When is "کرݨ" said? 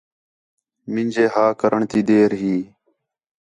1.59-1.81